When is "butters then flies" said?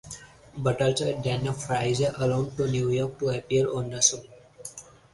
0.57-1.99